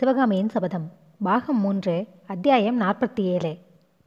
சிவகாமியின் 0.00 0.48
சபதம். 0.48 0.92
பாகம் 1.22 1.60
மூன்று 1.60 2.06
அத்தியாயம் 2.26 2.80
நாற்பத்தி 2.80 3.20
ஏழு 3.20 3.56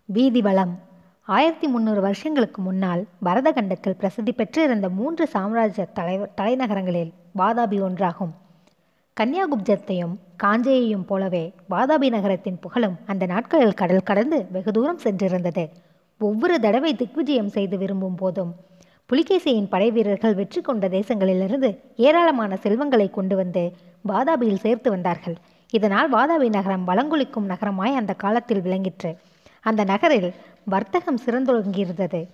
வீதி 0.06 0.42
வளம். 0.42 0.80
ஆயிரத்தி 1.22 1.68
முந்நூறு 1.68 2.02
வருஷங்களுக்கு 2.02 2.62
முன்னால் 2.62 3.06
பரதகண்டத்தில் 3.26 3.98
பிரசித்தி 3.98 4.32
பெற்றிருந்த 4.32 4.90
மூன்று 4.90 5.28
சாம்ராஜ்ய 5.28 5.86
தலைவர் 5.86 6.34
தலைநகரங்களில் 6.38 7.12
வாதாபி 7.38 7.78
ஒன்றாகும். 7.88 8.34
கன்னியாகுப்ஜத்தையும் 9.18 10.16
காஞ்சேயையும் 10.44 11.06
போலவே 11.06 11.54
வாதாபி 11.70 12.10
நகரத்தின் 12.10 12.60
புகழும் 12.60 12.98
அந்த 13.06 13.26
நாட்களில் 13.26 13.80
கடல் 13.84 14.08
கடந்து 14.10 14.46
வெகு 14.52 14.72
தூரம் 14.72 15.00
சென்றிருந்தது. 15.04 15.70
ஒவ்வொரு 16.20 16.60
தடவை 16.60 16.96
திக்விஜயம் 16.96 17.50
செய்து 17.50 17.78
விரும்பும் 17.78 18.16
போதும் 18.16 18.56
புலிகேசியின் 19.10 19.70
படை 19.70 19.92
வீரர்கள் 19.92 20.36
வெற்றி 20.36 20.62
கொண்ட 20.62 20.88
தேசங்களிலிருந்து 20.88 21.80
ஏராளமான 21.96 22.56
செல்வங்களை 22.56 23.10
கொண்டு 23.10 23.36
வந்து 23.36 23.72
வாதாபியில் 24.08 24.64
சேர்த்து 24.68 24.90
வந்தார்கள். 24.90 25.36
இதனால் 25.74 26.14
வாதாபி 26.14 26.50
நகரம் 26.50 26.88
வளங்குளிக்கும் 26.88 27.46
நகரமாய் 27.46 27.96
அந்த 27.96 28.14
காலத்தில் 28.14 28.62
விளங்கிற்று. 28.62 29.16
அந்த 29.62 29.84
நகரில் 29.84 30.34
வர்த்தகம் 30.64 31.20
சிறந்தொழுங்கியிருந்தது. 31.26 32.28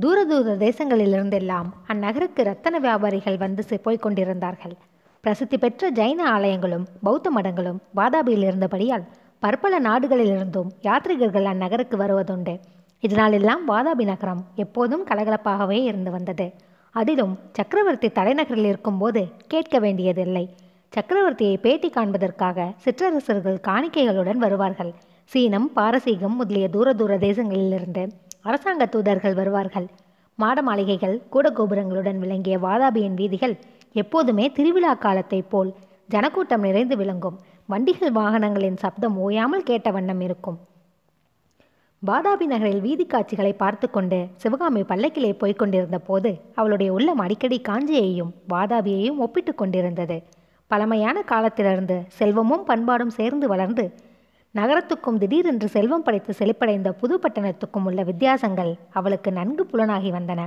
தூர 0.00 0.24
தூர 0.24 0.56
தேசங்களிலிருந்தெல்லாம் 0.56 1.64
அந்நகருக்கு 1.88 2.42
ரத்தன 2.42 2.80
வியாபாரிகள் 2.80 3.36
வந்து 3.36 3.64
செ- 3.68 3.78
போய்க் 3.78 4.02
கொண்டிருந்தார்கள். 4.02 4.74
பிரசித்தி 5.20 5.58
பெற்ற 5.58 5.92
ஜைன 5.92 6.16
ஆலயங்களும் 6.26 6.86
பௌத்த 7.02 7.30
மடங்களும் 7.36 7.78
வாதாபியில் 7.96 8.42
இருந்தபடியால் 8.42 9.04
பற்பல 9.38 9.80
நாடுகளிலிருந்தும் 9.80 10.70
யாத்ரிகர்கள் 10.82 11.44
அந்நகருக்கு 11.44 11.96
வருவதுண்டு. 11.96 12.60
இதனாலெல்லாம் 13.00 13.60
வாதாபி 13.68 14.04
நகரம் 14.04 14.46
எப்போதும் 14.54 15.06
கலகலப்பாகவே 15.06 15.82
இருந்து 15.82 16.10
வந்தது. 16.10 16.52
அதிலும் 16.90 17.38
சக்கரவர்த்தி 17.52 18.08
தலைநகரில் 18.08 18.64
இருக்கும்போது 18.64 19.28
கேட்க 19.46 19.78
வேண்டியதில்லை. 19.78 20.54
சக்கரவர்த்தியை 20.96 21.56
பேட்டி 21.56 21.88
காண்பதற்காக 21.90 22.64
சிற்றரசர்கள் 22.76 23.58
காணிக்கைகளுடன் 23.68 24.40
வருவார்கள். 24.44 24.90
சீனம் 25.24 25.68
பாரசீகம் 25.72 26.34
முதலிய 26.36 26.68
தூர 26.68 26.88
தூர 26.94 27.12
தேசங்களிலிருந்து 27.16 28.02
அரசாங்க 28.42 28.86
தூதர்கள் 28.86 29.34
வருவார்கள். 29.34 29.86
மாட 30.38 30.62
மாளிகைகள் 30.62 31.22
கூட 31.30 31.50
கோபுரங்களுடன் 31.50 32.18
விளங்கிய 32.18 32.58
வாதாபியின் 32.58 33.14
வீதிகள் 33.14 33.54
எப்போதுமே 33.92 34.50
திருவிழா 34.50 34.94
காலத்தைப் 34.94 35.50
போல் 35.50 35.70
ஜனக்கூட்டம் 36.08 36.60
நிறைந்து 36.60 36.96
விளங்கும். 36.96 37.38
வண்டிகள் 37.66 38.12
வாகனங்களின் 38.12 38.76
சப்தம் 38.76 39.16
ஓயாமல் 39.18 39.66
கேட்ட 39.70 39.90
வண்ணம் 39.90 40.20
இருக்கும். 40.20 40.58
வாதாபி 42.02 42.46
நகரில் 42.52 42.80
வீதி 42.80 43.04
காட்சிகளை 43.06 43.52
பார்த்து 43.52 43.90
கொண்டு 43.90 44.20
சிவகாமி 44.34 44.80
பல்லக்கிலே 44.80 45.32
போய்க் 45.32 45.58
கொண்டிருந்த 45.58 45.98
போது 45.98 46.30
அவளுடைய 46.54 46.92
உள்ளம் 46.92 47.18
அடிக்கடி 47.18 47.60
காஞ்சியையும் 47.68 48.32
வாதாபியையும் 48.48 49.16
ஒப்பிட்டு 49.16 49.54
கொண்டிருந்தது. 49.54 50.16
பழமையான 50.72 51.18
காலத்திலிருந்து 51.32 51.96
செல்வமும் 52.18 52.64
பண்பாடும் 52.68 53.14
சேர்ந்து 53.18 53.46
வளர்ந்து 53.52 53.84
நகரத்துக்கும் 54.54 55.18
திடீரென்று 55.22 55.68
செல்வம் 55.74 56.04
படைத்து 56.06 56.32
செழிப்படைந்த 56.38 56.88
புதுப்பட்டணத்துக்கும் 57.00 57.86
உள்ள 57.88 58.00
வித்தியாசங்கள் 58.10 58.72
அவளுக்கு 58.98 59.30
நன்கு 59.32 59.64
புலனாகி 59.70 60.10
வந்தன. 60.16 60.40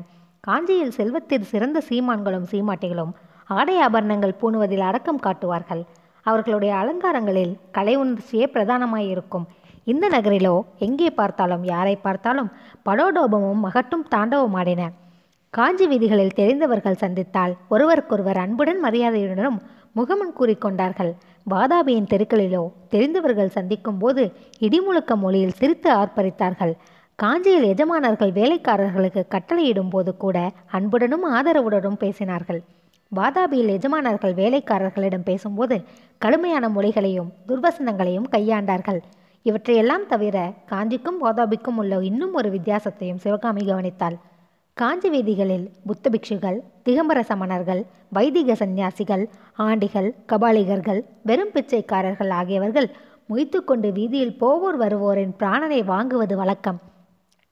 காஞ்சியில் 0.43 0.95
செல்வத்தில் 0.97 1.47
சிறந்த 1.51 1.77
சீமான்களும் 1.89 2.49
சீமாட்டிகளும் 2.51 3.13
ஆடை 3.49 3.75
ஆபரணங்கள் 3.85 4.39
பூணுவதில் 4.41 4.83
அடக்கம் 4.89 5.23
காட்டுவார்கள். 5.25 5.81
அவர்களுடைய 6.25 6.71
அலங்காரங்களில் 6.81 7.53
கலை 7.71 7.95
உணர்ச்சியே 7.95 8.45
பிரதானமாயிருக்கும். 8.53 9.47
இந்த 9.83 10.05
நகரிலோ 10.07 10.53
எங்கே 10.79 11.09
பார்த்தாலும் 11.19 11.65
யாரை 11.73 11.95
பார்த்தாலும் 12.05 12.51
படோடோபமும் 12.89 13.63
மகட்டும் 13.65 14.05
தாண்டவமாடின 14.13 14.83
காஞ்சி 15.53 15.85
வீதிகளில் 15.87 16.37
தெரிந்தவர்கள் 16.39 17.01
சந்தித்தால் 17.03 17.53
ஒருவருக்கொருவர் 17.73 18.39
அன்புடன் 18.43 18.81
மரியாதையுடனும் 18.83 19.59
முகமன் 19.95 20.35
கூறிக்கொண்டார்கள். 20.39 21.11
வாதாபியின் 21.49 22.09
தெருக்களிலோ 22.11 22.63
தெரிந்தவர்கள் 22.89 23.55
சந்திக்கும் 23.57 23.97
போது 23.97 24.23
இடிமுழக்க 24.59 25.15
மொழியில் 25.15 25.57
சிரித்து 25.59 25.89
ஆர்ப்பரித்தார்கள். 25.93 26.73
காஞ்சியில் 27.15 27.63
எஜமானர்கள் 27.63 28.31
வேலைக்காரர்களுக்கு 28.31 29.21
கட்டளையிடும் 29.29 29.89
போது 29.89 30.17
கூட 30.17 30.37
அன்புடனும் 30.71 31.25
ஆதரவுடனும் 31.33 31.99
பேசினார்கள். 31.99 32.61
வாதாபியில் 33.15 33.71
எஜமானர்கள் 33.77 34.33
வேலைக்காரர்களிடம் 34.33 35.25
பேசும்போது 35.25 35.75
கடுமையான 36.17 36.69
மொழிகளையும் 36.69 37.29
துர்வசனங்களையும் 37.47 38.31
கையாண்டார்கள். 38.31 39.01
இவற்றையெல்லாம் 39.41 40.05
தவிர 40.07 40.37
காஞ்சிக்கும் 40.65 41.19
வாதாபிக்கும் 41.23 41.77
உள்ள 41.77 42.03
இன்னும் 42.03 42.33
ஒரு 42.33 42.49
வித்தியாசத்தையும் 42.49 43.23
சிவகாமி 43.25 43.65
கவனித்தாள். 43.65 44.17
காஞ்சி 44.77 45.09
வீதிகளில் 45.09 45.65
புத்த 45.87 46.09
பிக்ஷுகள் 46.13 46.57
திகம்பர 46.85 47.19
சமணர்கள் 47.29 47.81
வைதிக 48.09 48.55
சந்நியாசிகள் 48.61 49.23
ஆண்டிகள் 49.65 50.09
கபாலிகர்கள் 50.31 50.99
வெறும் 51.27 51.53
பிச்சைக்காரர்கள் 51.53 52.31
ஆகியவர்கள் 52.39 52.87
முய்த்து 53.29 53.59
கொண்டு 53.63 53.89
வீதியில் 53.91 54.35
போவோர் 54.41 54.79
வருவோரின் 54.81 55.31
பிராணனை 55.39 55.79
வாங்குவது 55.91 56.35
வழக்கம். 56.35 56.79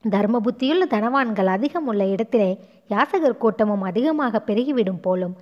தர்ம 0.03 0.41
புத்தியுள்ள 0.45 0.89
தனவான்கள் 0.95 1.53
அதிகம் 1.55 1.87
உள்ள 1.87 2.03
இடத்திலே 2.07 2.51
யாசகர் 2.89 3.41
கூட்டமும் 3.45 3.87
அதிகமாக 3.91 4.43
பெருகிவிடும் 4.47 5.01
போலும் 5.01 5.35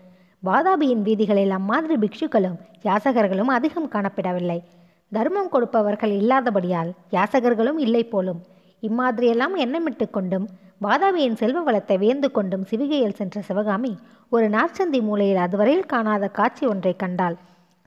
வாதாபியின் 0.44 1.04
வீதிகளில் 1.10 1.58
அம்மாதிரி 1.60 1.98
பிக்ஷுக்களும் 2.06 2.58
யாசகர்களும் 2.84 3.54
அதிகம் 3.58 3.92
காணப்படவில்லை. 3.92 4.60
தர்மம் 5.12 5.54
கொடுப்பவர்கள் 5.56 6.16
இல்லாதபடியால் 6.22 6.92
யாசகர்களும் 7.12 7.80
இல்லை 7.88 8.04
போலும். 8.04 8.42
இம்மாதிரியெல்லாம் 8.84 9.56
எண்ணமிட்டு 9.64 10.06
கொண்டும் 10.10 10.46
வாதாபியின் 10.82 11.36
செல்வ 11.40 11.60
வளத்தை 11.62 11.96
வியந்து 11.98 12.28
கொண்டும் 12.32 12.64
சிவிகையில் 12.70 13.18
சென்ற 13.18 13.42
சிவகாமி 13.42 13.92
ஒரு 14.32 14.46
நாற்சந்தி 14.50 15.00
மூலையில் 15.02 15.42
அதுவரையில் 15.44 15.90
காணாத 15.92 16.28
காட்சி 16.28 16.64
ஒன்றை 16.66 16.94
கண்டாள். 16.96 17.36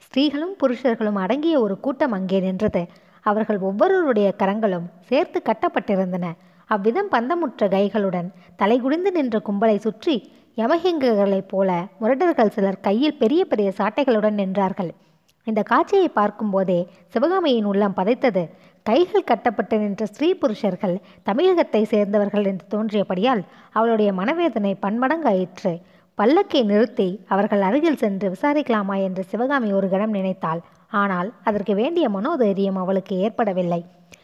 ஸ்திரீகளும் 0.04 0.52
புருஷர்களும் 0.60 1.18
அடங்கிய 1.22 1.56
ஒரு 1.60 1.74
கூட்டம் 1.80 2.12
அங்கே 2.12 2.38
நின்றது. 2.40 2.82
அவர்கள் 3.26 3.58
ஒவ்வொருவருடைய 3.58 4.28
கரங்களும் 4.32 4.86
சேர்த்து 5.08 5.40
கட்டப்பட்டிருந்தன. 5.48 6.28
அவ்விதம் 6.70 7.10
பந்தமுற்ற 7.10 7.68
கைகளுடன் 7.68 8.28
தலைகுடிந்து 8.62 9.12
நின்ற 9.16 9.40
கும்பலை 9.48 9.76
சுற்றி 9.78 10.14
யமஹிங்கர்களைப் 10.56 11.50
போல 11.52 11.70
முரடர்கள் 12.00 12.54
சிலர் 12.56 12.84
கையில் 12.88 13.18
பெரிய 13.22 13.42
பெரிய 13.44 13.70
சாட்டைகளுடன் 13.78 14.40
நின்றார்கள். 14.42 14.92
இந்த 15.46 15.62
காட்சியை 15.62 16.08
பார்க்கும்போதே 16.08 16.80
சிவகாமியின் 17.14 17.68
உள்ளம் 17.72 17.96
பதைத்தது. 17.96 18.44
கைகள் 18.86 19.28
கட்டப்பட்டு 19.30 19.74
நின்ற 19.78 20.04
ஸ்திரீ 20.06 20.28
புருஷர்கள் 20.34 20.94
தமிழகத்தை 21.22 21.80
சேர்ந்தவர்கள் 21.84 22.46
என்று 22.50 22.64
தோன்றியபடியால் 22.74 23.42
அவளுடைய 23.70 24.10
மனவேதனை 24.12 24.72
பன்மடங்காயிற்று 24.82 25.72
பல்லக்கை 26.18 26.60
நிறுத்தி 26.64 27.06
அவர்கள் 27.28 27.62
அருகில் 27.62 28.00
சென்று 28.02 28.26
விசாரிக்கலாமா 28.34 28.96
என்று 29.04 29.22
சிவகாமி 29.30 29.70
ஒரு 29.72 29.88
கணம் 29.88 30.10
நினைத்தாள். 30.10 30.60
ஆனால் 30.92 31.28
அதற்கு 31.42 31.74
வேண்டிய 31.74 32.08
மனோதைரியம் 32.08 32.78
அவளுக்கு 32.82 33.14
ஏற்படவில்லை. 33.16 33.80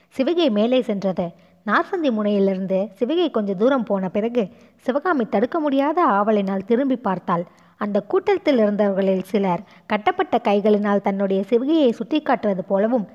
சிவகை 0.08 0.48
மேலே 0.50 0.80
சென்றது. 0.82 1.26
நார்சந்தி 1.66 2.10
முனையிலிருந்து 2.18 2.78
சிவகை 2.98 3.30
கொஞ்ச 3.30 3.54
தூரம் 3.54 3.88
போன 3.88 4.04
பிறகு 4.08 4.44
சிவகாமி 4.86 5.24
தடுக்க 5.24 5.56
முடியாத 5.60 5.98
ஆவலினால் 6.18 6.68
திரும்பி 6.70 6.98
பார்த்தாள். 7.08 7.44
அந்த 7.80 7.98
கூட்டத்தில் 8.02 8.58
இருந்தவர்களில் 8.58 9.26
சிலர் 9.30 9.62
கட்டப்பட்ட 9.86 10.36
கைகளினால் 10.48 11.04
தன்னுடைய 11.04 11.40
சிவகையை 11.50 11.90
சுட்டி 11.90 12.18
காட்டுவது 12.22 12.62
போலவும் 12.64 13.06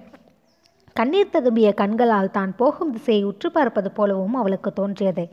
கண்ணீர் 0.96 1.32
ததும்பிய 1.32 1.70
கண்களால் 1.80 2.34
தான் 2.36 2.52
போகும் 2.60 2.92
திசையை 2.96 3.24
உற்று 3.30 3.48
பார்ப்பது 3.56 3.90
போலவும் 3.98 4.36
அவளுக்கு 4.42 4.70
தோன்றியது. 4.78 5.24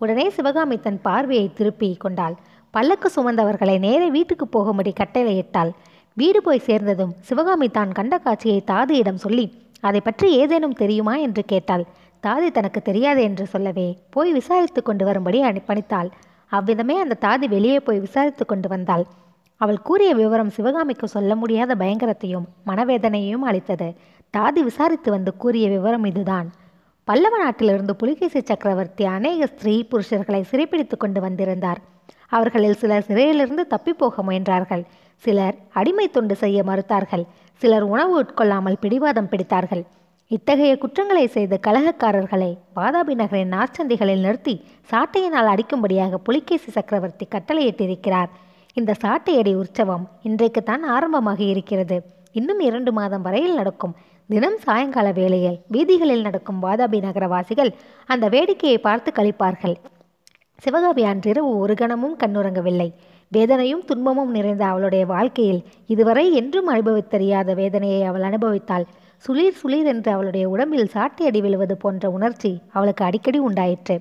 உடனே 0.00 0.24
சிவகாமி 0.36 0.76
தன் 0.86 1.00
பார்வையை 1.06 1.48
திருப்பி 1.58 1.88
கொண்டாள். 2.04 2.36
பல்லக்கு 2.74 3.08
சுமந்தவர்களை 3.16 3.74
நேரே 3.84 4.06
வீட்டுக்கு 4.16 4.46
போகும்படி 4.56 4.92
கட்டளையிட்டாள் 5.00 5.72
வீடு 6.16 6.40
போய் 6.46 6.64
சேர்ந்ததும் 6.68 7.12
சிவகாமி 7.28 7.68
தான் 7.76 7.92
கண்ட 7.98 8.14
காட்சியை 8.18 8.60
தாதியிடம் 8.72 9.20
சொல்லி 9.24 9.46
அதை 9.88 10.00
பற்றி 10.00 10.28
ஏதேனும் 10.40 10.78
தெரியுமா? 10.82 11.14
என்று 11.26 11.42
கேட்டாள். 11.52 11.84
தாதி 12.24 12.48
தனக்கு 12.50 12.80
தெரியாது 12.88 13.20
என்று 13.28 13.44
சொல்லவே 13.52 13.88
போய் 14.16 14.30
விசாரித்து 14.38 14.80
கொண்டு 14.82 15.04
வரும்படி 15.08 15.38
அனுப்பணித்தாள் 15.50 16.10
அவ்விதமே 16.52 16.96
அந்த 17.04 17.20
தாதி 17.26 17.46
வெளியே 17.54 17.78
போய் 17.86 18.04
விசாரித்து 18.06 18.44
கொண்டு 18.44 18.68
வந்தாள். 18.74 19.04
அவள் 19.62 19.80
கூறிய 19.88 20.14
விவரம் 20.14 20.50
சிவகாமிக்கு 20.50 21.08
சொல்ல 21.08 21.36
முடியாத 21.36 21.74
பயங்கரத்தையும் 21.74 22.46
மனவேதனையையும் 22.66 23.46
அளித்தது. 23.48 23.88
தாதி 24.36 24.60
விசாரித்து 24.68 25.10
வந்து 25.10 25.36
கூறிய 25.36 25.68
விவரம் 25.68 26.04
இதுதான். 26.04 26.48
பல்லவ 27.08 27.38
நாட்டிலிருந்து 27.38 27.94
புலிகேசி 27.96 28.40
சக்கரவர்த்தி 28.40 29.04
அநேக 29.04 29.46
ஸ்திரீ 29.46 29.74
புருஷர்களை 29.90 30.40
சிறைப்பிடித்து 30.40 30.96
கொண்டு 30.96 31.20
வந்திருந்தார். 31.20 31.80
அவர்களில் 32.28 32.80
சிலர் 32.82 33.06
சிறையிலிருந்து 33.08 33.66
தப்பிப்போக 33.70 34.22
முயன்றார்கள். 34.28 34.84
சிலர் 35.24 35.56
அடிமை 35.72 36.08
தொண்டு 36.08 36.34
செய்ய 36.36 36.62
மறுத்தார்கள். 36.62 37.24
சிலர் 37.62 37.86
உணவு 37.94 38.12
உட்கொள்ளாமல் 38.22 38.80
பிடிவாதம் 38.80 39.30
பிடித்தார்கள். 39.30 39.82
இத்தகைய 40.28 40.78
குற்றங்களை 40.78 41.26
செய்த 41.26 41.54
கலகக்காரர்களை 41.66 42.52
வாதாபி 42.76 43.14
நகரின் 43.14 43.52
நார்ச்சந்திகளில் 43.56 44.24
நிறுத்தி 44.26 44.54
சாட்டையினால் 44.90 45.50
அடிக்கும்படியாக 45.54 46.20
புலிகேசி 46.28 46.70
சக்கரவர்த்தி 46.70 47.26
கட்டளையிட்டிருக்கிறார். 47.34 48.30
இந்த 48.76 48.92
சாட்டையடி 49.02 49.52
உற்சவம் 49.60 50.04
இன்றைக்கு 50.22 50.60
தான் 50.62 50.82
ஆரம்பமாகி 50.94 51.46
இருக்கிறது. 51.52 51.96
இன்னும் 52.32 52.60
இரண்டு 52.60 52.90
மாதம் 52.92 53.22
வரையில் 53.22 53.54
நடக்கும். 53.54 53.94
தினம் 54.30 54.58
சாயங்கால 54.64 55.08
வேளையில் 55.12 55.56
வீதிகளில் 55.66 56.26
நடக்கும் 56.26 56.60
வாதாபி 56.62 56.98
நகரவாசிகள் 57.06 57.70
அந்த 58.08 58.24
வேடிக்கையை 58.28 58.78
பார்த்து 58.80 59.12
கழிப்பார்கள் 59.16 59.74
சிவகாமி 60.62 61.04
அன்றிரவு 61.04 61.50
ஒரு 61.58 61.74
கணமும் 61.74 62.16
கண்ணுறங்கவில்லை. 62.22 62.88
வேதனையும் 63.32 63.84
துன்பமும் 63.84 64.30
நிறைந்த 64.30 64.64
அவளுடைய 64.66 65.04
வாழ்க்கையில் 65.06 65.60
இதுவரை 65.86 66.24
என்றும் 66.32 66.68
அனுபவித்தறியாத 66.68 67.54
வேதனையை 67.54 68.00
அவள் 68.02 68.26
அனுபவித்தாள். 68.30 68.86
சுளிர் 69.24 69.58
சுளீர் 69.60 69.90
என்று 69.94 70.10
அவளுடைய 70.12 70.44
உடம்பில் 70.48 70.92
சாட்டையடி 70.94 71.40
விழுவது 71.40 71.76
போன்ற 71.76 72.10
உணர்ச்சி 72.10 72.52
அவளுக்கு 72.72 73.04
அடிக்கடி 73.04 73.40
உண்டாயிற்று. 73.48 73.96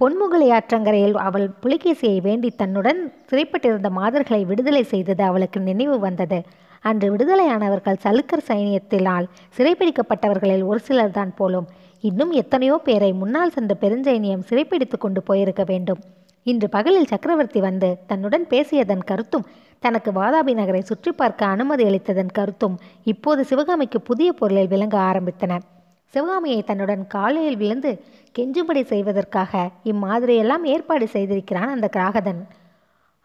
பொன்முகலை 0.00 0.48
ஆற்றங்கரையில் 0.56 1.14
அவள் 1.26 1.44
புலிகேசியை 1.62 2.16
வேண்டி 2.20 2.48
தன்னுடன் 2.60 2.98
சிறைப்பட்டிருந்த 3.28 3.88
மாதர்களை 3.98 4.40
விடுதலை 4.44 4.82
செய்தது 4.82 5.22
அவளுக்கு 5.24 5.58
நினைவு 5.60 5.98
வந்தது. 5.98 6.38
அன்று 6.84 7.06
விடுதலையானவர்கள் 7.12 8.02
சலுக்கர் 8.02 8.44
சைனியத்தினால் 8.48 9.26
சிறைப்பிடிக்கப்பட்டவர்களில் 9.56 10.64
ஒரு 10.64 10.80
சிலர்தான் 10.88 11.32
போலும். 11.34 11.68
இன்னும் 12.04 12.32
எத்தனையோ 12.32 12.76
பேரை 12.88 13.10
முன்னால் 13.12 13.54
சென்ற 13.56 13.74
பெருஞ்சைனியம் 13.84 14.44
சிறைப்பிடித்து 14.48 14.98
கொண்டு 14.98 15.22
போயிருக்க 15.22 15.64
வேண்டும். 15.64 16.02
இன்று 16.46 16.68
பகலில் 16.68 17.10
சக்கரவர்த்தி 17.12 17.60
வந்து 17.60 17.90
தன்னுடன் 18.06 18.44
பேசியதன் 18.52 19.06
கருத்தும் 19.12 19.48
தனக்கு 19.78 20.12
வாதாபி 20.20 20.54
நகரை 20.60 20.82
சுற்றி 20.82 21.12
பார்க்க 21.12 21.54
அனுமதி 21.54 21.84
அளித்ததன் 21.84 22.36
கருத்தும் 22.40 22.76
இப்போது 23.14 23.40
சிவகாமிக்கு 23.44 24.00
புதிய 24.00 24.28
பொருளில் 24.32 24.72
விளங்க 24.74 24.98
ஆரம்பித்தன. 25.10 25.58
சிவகாமியை 26.16 26.60
தன்னுடன் 26.62 27.02
காலையில் 27.06 27.56
விழுந்து 27.56 27.90
கெஞ்சும்படி 28.36 28.82
செய்வதற்காக 28.84 29.52
இம்மாதிரியெல்லாம் 29.84 30.62
ஏற்பாடு 30.64 31.06
செய்திருக்கிறான் 31.12 31.72
அந்த 31.74 31.88
கிராகதன். 31.96 32.40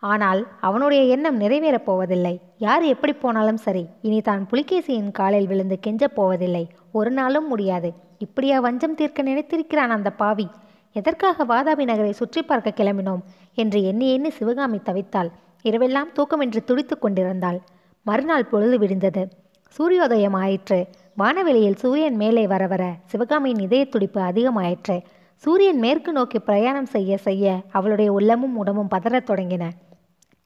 ஆனால் 0.04 0.42
அவனுடைய 0.60 1.02
எண்ணம் 1.04 1.38
நிறைவேறப் 1.40 1.86
போவதில்லை. 1.86 2.34
யார் 2.58 2.84
எப்படி 2.84 3.14
போனாலும் 3.14 3.60
சரி 3.66 3.84
இனி 4.02 4.22
தான் 4.22 4.44
புலிகேசியின் 4.52 5.12
காலில் 5.12 5.48
விழுந்து 5.48 5.76
கெஞ்சப் 5.80 6.16
போவதில்லை. 6.16 6.64
ஒரு 6.92 7.12
நாளும் 7.12 7.48
முடியாது. 7.48 7.92
இப்படியா 8.18 8.58
வஞ்சம் 8.60 8.96
தீர்க்க 8.96 9.24
நினைத்திருக்கிறான் 9.24 9.94
அந்த 9.98 10.12
பாவி. 10.22 10.48
எதற்காக 10.96 11.46
வாதாபி 11.46 11.86
நகரை 11.92 12.14
சுற்றி 12.22 12.44
பார்க்க 12.44 12.78
கிளம்பினோம் 12.80 13.22
என்று 13.56 13.82
எண்ணி 13.84 14.10
எண்ணி 14.14 14.32
சிவகாமி 14.40 14.80
தவித்தாள். 14.90 15.30
இரவெல்லாம் 15.64 16.12
தூக்கமின்றி 16.18 16.64
துடித்து 16.64 16.98
கொண்டிருந்தாள். 17.00 17.62
மறுநாள் 18.06 18.50
பொழுது 18.54 18.78
விடிந்தது. 18.80 19.24
சூரியோதயம் 19.76 20.38
ஆயிற்று. 20.44 20.82
வானவெளியில் 21.18 21.76
சூரியன் 21.76 22.16
மேலே 22.16 22.48
வர 22.48 22.68
வர 22.68 22.94
சிவகாமியின் 23.06 23.60
இதய 23.60 23.86
துடிப்பு 23.86 24.22
அதிகமாயிற்று. 24.22 25.02
சூரியன் 25.36 25.80
மேற்கு 25.80 26.12
நோக்கி 26.12 26.40
பிரயாணம் 26.40 26.86
செய்ய 26.86 27.18
செய்ய 27.18 27.62
அவளுடைய 27.72 28.12
உள்ளமும் 28.12 28.58
உடம்பும் 28.58 28.90
பதறத் 28.96 29.30
தொடங்கின. 29.30 29.70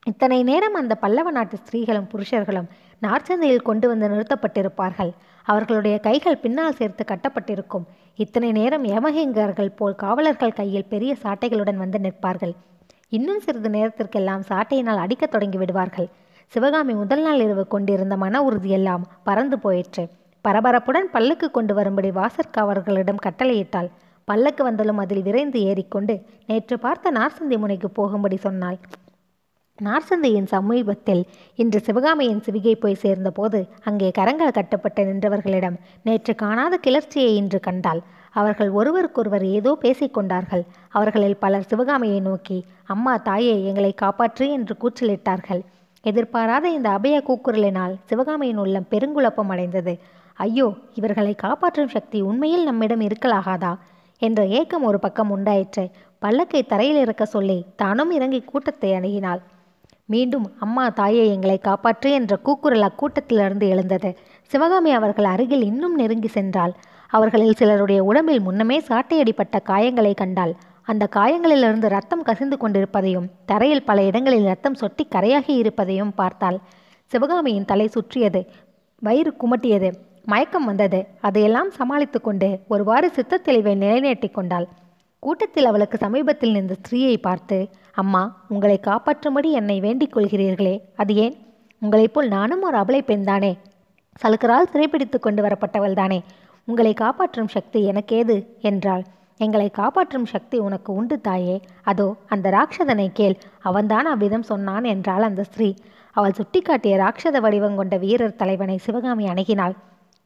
இத்தனை 0.05 0.43
நேரம் 0.43 0.73
அந்த 0.73 0.95
பல்லவ 0.95 1.31
நாட்டு 1.31 1.57
ஸ்திரீகளும் 1.57 2.09
புருஷர்களும் 2.13 2.67
நார்ச்சந்தையில் 3.01 3.61
கொண்டு 3.61 3.87
வந்து 3.87 4.07
நிறுத்தப்பட்டிருப்பார்கள். 4.07 5.13
அவர்களுடைய 5.43 5.99
கைகள் 5.99 6.37
பின்னால் 6.37 6.73
சேர்த்து 6.73 7.03
கட்டப்பட்டிருக்கும். 7.03 7.85
இத்தனை 8.15 8.51
நேரம் 8.51 8.85
யமகிங்கர்கள் 8.85 9.75
போல் 9.75 9.95
காவலர்கள் 9.95 10.53
கையில் 10.53 10.89
பெரிய 10.89 11.15
சாட்டைகளுடன் 11.23 11.75
வந்து 11.75 11.99
நிற்பார்கள். 11.99 12.53
இன்னும் 13.09 13.39
சிறிது 13.39 13.69
நேரத்திற்கெல்லாம் 13.69 14.41
சாட்டையினால் 14.49 14.97
அடிக்கத் 14.97 15.31
தொடங்கி 15.31 15.57
விடுவார்கள். 15.57 16.07
சிவகாமி 16.45 16.93
முதல் 16.93 17.21
நாள் 17.21 17.39
இரவு 17.39 17.67
கொண்டிருந்த 17.67 18.17
மன 18.17 18.41
உறுதியெல்லாம் 18.49 19.01
பறந்து 19.23 19.59
போயிற்று. 19.59 20.07
பரபரப்புடன் 20.45 21.07
பல்லுக்கு 21.13 21.47
கொண்டு 21.51 21.73
வரும்படி 21.73 22.09
வாசற்காவலர்களிடம் 22.17 23.23
கட்டளையிட்டாள். 23.25 23.89
பல்லக்கு 24.27 24.61
வந்தலும் 24.67 24.99
அதில் 25.03 25.23
விரைந்து 25.27 25.59
ஏறிக்கொண்டு 25.69 26.13
நேற்று 26.49 26.75
பார்த்த 26.83 27.11
நார்சந்தி 27.17 27.57
முனைக்கு 27.63 27.89
போகும்படி 27.99 28.37
சொன்னாள். 28.45 28.77
நார்சந்தையின் 29.79 30.49
சமீபத்தில் 30.53 31.21
இன்று 31.55 31.79
சிவகாமியின் 31.87 32.43
சிவிகை 32.45 32.75
போய் 32.83 33.01
சேர்ந்தபோது 33.03 33.59
அங்கே 33.89 34.09
கரங்கள் 34.17 34.55
கட்டப்பட்டு 34.57 35.03
நின்றவர்களிடம் 35.03 35.77
நேற்று 36.07 36.33
காணாத 36.35 36.77
கிளர்ச்சியை 36.77 37.31
இன்று 37.35 37.59
கண்டாள். 37.59 38.01
அவர்கள் 38.39 38.71
ஒருவருக்கொருவர் 38.71 39.45
ஏதோ 39.57 39.71
பேசிக்கொண்டார்கள் 39.83 40.63
அவர்களில் 40.89 41.41
பலர் 41.43 41.69
சிவகாமியை 41.71 42.19
நோக்கி 42.19 42.57
அம்மா 42.93 43.13
தாயே 43.27 43.55
எங்களை 43.69 43.91
காப்பாற்று 44.03 44.47
என்று 44.57 44.75
கூச்சலிட்டார்கள். 44.83 45.61
எதிர்பாராத 46.03 46.65
இந்த 46.69 46.89
அபய 46.89 47.17
கூக்குரலினால் 47.29 47.95
சிவகாமியின் 48.09 48.61
உள்ளம் 48.63 48.89
பெருங்குழப்பம் 48.91 49.51
அடைந்தது. 49.53 49.95
ஐயோ 50.37 50.73
இவர்களை 50.93 51.33
காப்பாற்றும் 51.33 51.87
சக்தி 51.87 52.21
உண்மையில் 52.21 52.63
நம்மிடம் 52.63 52.99
இருக்கலாகாதா? 52.99 53.77
என்ற 54.17 54.45
ஏக்கம் 54.45 54.83
ஒரு 54.83 54.99
பக்கம் 54.99 55.29
உண்டாயிற்று. 55.29 55.89
பல்லக்கை 56.21 56.65
தரையில் 56.65 56.99
இருக்க 56.99 57.25
சொல்லி 57.25 57.65
தானும் 57.75 58.11
இறங்கி 58.11 58.39
கூட்டத்தை 58.41 58.91
அணுகினாள். 58.91 59.41
மீண்டும் 60.05 60.51
அம்மா 60.59 60.89
தாயே 60.89 61.27
எங்களை 61.27 61.59
காப்பாற்று 61.63 62.11
என்ற 62.11 62.37
கூக்குரல் 62.37 62.87
அக்கூட்டத்திலிருந்து 62.87 63.67
எழுந்தது. 63.67 64.17
சிவகாமி 64.41 64.91
அவர்கள் 64.91 65.25
அருகில் 65.25 65.63
இன்னும் 65.63 65.95
நெருங்கி 65.95 66.29
சென்றாள். 66.33 66.73
அவர்களில் 67.07 67.53
சிலருடைய 67.53 68.03
உடம்பில் 68.03 68.41
முன்னமே 68.41 68.79
சாட்டையடிப்பட்ட 68.79 69.59
காயங்களை 69.65 70.13
கண்டாள். 70.13 70.55
அந்த 70.81 71.07
காயங்களிலிருந்து 71.15 71.87
ரத்தம் 71.87 72.23
கசிந்து 72.23 72.57
கொண்டிருப்பதையும் 72.57 73.29
தரையில் 73.45 73.83
பல 73.83 74.03
இடங்களில் 74.03 74.45
ரத்தம் 74.45 74.79
சொட்டி 74.81 75.05
கரையாகி 75.15 75.55
இருப்பதையும் 75.55 76.13
பார்த்தாள். 76.13 76.59
சிவகாமியின் 77.11 77.65
தலை 77.65 77.87
சுற்றியது 77.87 78.45
வயிறு 79.01 79.33
குமட்டியது. 79.39 79.89
மயக்கம் 80.25 80.65
வந்தது. 80.65 81.07
அதையெல்லாம் 81.21 81.71
சமாளித்து 81.71 82.21
கொண்டு 82.21 82.59
ஒருவாறு 82.67 83.11
சித்தத்தெளிவை 83.15 83.73
நிலைநாட்டி 83.75 84.27
கொண்டாள். 84.27 84.67
கூட்டத்தில் 85.19 85.65
அவளுக்கு 85.65 85.97
சமீபத்தில் 85.97 86.51
நின்ற 86.51 86.75
ஸ்திரீயை 86.79 87.17
பார்த்து 87.17 87.57
அம்மா 87.91 88.45
உங்களை 88.47 88.79
காப்பாற்றும்படி 88.83 89.49
என்னை 89.51 89.79
வேண்டிக் 89.79 90.17
கொள்கிறீர்களே 90.17 90.79
அது 90.95 91.15
ஏன்? 91.15 91.35
உங்களைப் 91.81 92.13
போல் 92.13 92.27
நானும் 92.27 92.61
ஒரு 92.61 92.77
அபலை 92.77 93.01
பெண்தானே? 93.01 93.57
சலுக்கரால் 94.21 94.71
சிறைப்பிடித்து 94.71 95.19
கொண்டு 95.19 95.43
வரப்பட்டவள் 95.43 95.93
தானே? 95.93 96.23
உங்களை 96.67 96.93
காப்பாற்றும் 96.93 97.47
சக்தி 97.47 97.89
எனக்கேது? 97.89 98.35
என்றாள். 98.59 99.03
எங்களை 99.37 99.69
காப்பாற்றும் 99.69 100.25
சக்தி 100.25 100.57
உனக்கு 100.57 100.93
உண்டு 100.93 101.21
தாயே. 101.21 101.61
அதோ 101.83 102.15
அந்த 102.27 102.49
ராட்சதனை 102.49 103.09
கேள். 103.13 103.35
அவன்தான் 103.61 104.05
அவ்விதம் 104.05 104.43
சொன்னான் 104.43 104.83
என்றாள் 104.83 105.21
அந்த 105.21 105.43
ஸ்திரீ. 105.43 105.73
அவள் 106.11 106.37
சுட்டிக்காட்டிய 106.37 106.95
ராட்சத 106.97 107.39
வடிவம் 107.39 107.75
கொண்ட 107.75 107.97
வீரர் 107.97 108.35
தலைவனை 108.35 108.77
சிவகாமி 108.77 109.25
அணுகினாள். 109.27 109.75